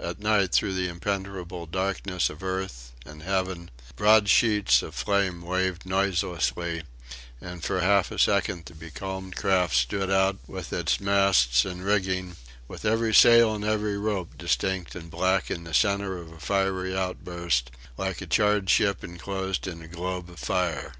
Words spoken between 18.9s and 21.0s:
enclosed in a globe of fire.